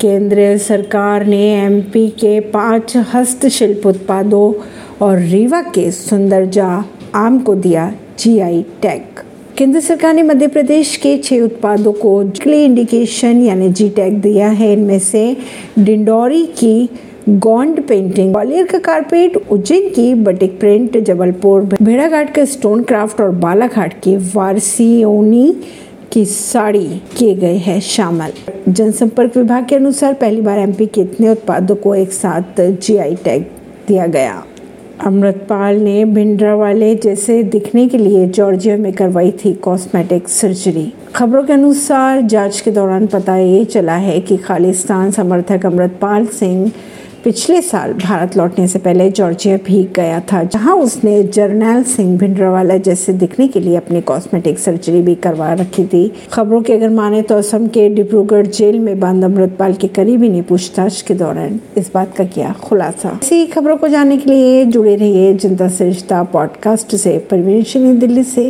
केंद्र 0.00 0.56
सरकार 0.58 1.24
ने 1.26 1.42
एमपी 1.54 2.08
के 2.08 2.38
पाँच 2.50 2.96
हस्तशिल्प 3.14 3.86
उत्पादों 3.86 4.52
और 5.04 5.18
रीवा 5.18 5.60
के 5.74 5.90
सुंदरजा 5.90 6.68
आम 7.14 7.38
को 7.38 7.54
दिया 7.54 7.92
जीआई 8.18 8.62
टैग 8.82 9.20
केंद्र 9.58 9.80
सरकार 9.80 10.14
ने 10.14 10.22
मध्य 10.22 10.46
प्रदेश 10.46 10.96
के 10.96 11.16
छह 11.18 11.40
उत्पादों 11.40 11.92
को 11.92 12.12
क्ले 12.42 12.64
इंडिकेशन 12.64 13.40
यानी 13.42 13.68
जी 13.68 13.88
टैग 13.88 14.20
दिया 14.20 14.48
है। 14.48 14.72
इनमें 14.72 14.98
से 14.98 15.36
डिंडोरी 15.78 16.44
की 16.58 16.88
गोंड 17.28 17.80
पेंटिंग 17.82 18.30
ग्वालियर 18.32 18.66
का 18.66 18.78
कारपेट 18.78 19.36
उज्जैन 19.50 19.88
की 19.88 20.12
बटिक 20.14 20.58
प्रिंट 20.60 20.98
जबलपुर, 20.98 21.62
भेड़ाघाट 21.82 22.34
का 22.34 22.44
स्टोन 22.44 22.82
क्राफ्ट 22.82 23.20
और 23.20 23.30
बालाघाट 23.38 23.94
की 24.02 24.16
वारसियोनी 24.34 25.54
की 26.16 26.24
साड़ी 26.24 27.02
किए 27.16 27.34
गए 27.34 27.56
हैं 27.56 27.80
शामिल। 27.80 28.32
जनसंपर्क 28.68 29.36
विभाग 29.36 29.66
के 29.68 29.76
अनुसार 29.76 30.14
पहली 30.14 30.40
बार 30.40 30.58
एमपी 30.58 30.86
के 30.86 31.00
इतने 31.00 31.28
उत्पादों 31.28 31.76
को 31.76 31.94
एक 31.94 32.12
साथ 32.12 32.60
जीआई 32.60 33.14
टैग 33.14 33.42
दिया 33.88 34.06
गया। 34.06 34.44
अमृतपाल 35.04 35.76
ने 35.76 36.04
भिंडरा 36.04 36.54
वाले 36.54 36.94
जैसे 36.94 37.42
दिखने 37.42 37.88
के 37.88 37.98
लिए 37.98 38.26
जॉर्जिया 38.26 38.76
में 38.76 38.92
करवाई 38.92 39.30
थी 39.30 39.52
कॉस्मेटिक 39.52 40.28
सर्जरी 40.28 40.92
खबरों 41.14 41.44
के 41.44 41.52
अनुसार 41.52 42.20
जाँच 42.22 42.60
के 42.60 42.70
दौरान 42.70 43.06
पता 43.06 43.36
ये 43.36 43.64
चला 43.64 43.96
है 43.96 44.20
कि 44.20 44.36
खालिस्तान 44.36 45.10
समर्थक 45.10 45.66
अमृतपाल 45.66 46.26
सिंह 46.26 46.72
पिछले 47.26 47.60
साल 47.62 47.92
भारत 47.92 48.36
लौटने 48.36 48.66
से 48.66 48.78
पहले 48.78 49.10
जॉर्जिया 49.10 49.56
भी 49.56 49.82
गया 49.96 50.18
था, 50.32 50.42
जहाँ 50.44 50.74
उसने 50.76 51.22
जर्नैल 51.22 51.82
सिंह 51.84 52.16
भिंडरावाला 52.18 52.76
जैसे 52.78 53.12
दिखने 53.12 53.46
के 53.48 53.60
लिए 53.60 53.76
अपनी 53.76 54.00
कॉस्मेटिक 54.00 54.58
सर्जरी 54.58 55.00
भी 55.02 55.14
करवा 55.14 55.52
रखी 55.52 55.84
थी। 55.84 56.12
खबरों 56.32 56.60
के 56.62 56.72
अगर 56.72 56.90
माने 56.90 57.22
तो 57.22 57.34
असम 57.34 57.66
के 57.66 57.88
डिब्रूगढ़ 57.88 58.46
जेल 58.46 58.78
में 58.78 59.00
बंद 59.00 59.24
अमृतपाल 59.24 59.74
के 59.74 59.88
करीबी 59.88 60.28
ने 60.28 60.42
पूछताछ 60.42 61.00
के 61.02 61.14
दौरान 61.14 61.58
इस 61.76 61.90
बात 61.94 62.14
का 62.16 62.24
किया 62.24 62.54
खुलासा। 62.62 63.18
इसी 63.22 63.46
खबरों 63.46 63.76
को 63.76 63.88
जानने 63.88 64.16
के 64.16 64.30
लिए 64.30 64.64
जुड़े 64.64 64.94
रहिए 64.96 65.34
जनता 65.34 65.68
सरिश्ता 65.68 66.22
पॉडकास्ट 66.32 66.96
से। 66.96 67.16
परवीन 67.30 67.98
दिल्ली 67.98 68.22
से। 68.24 68.44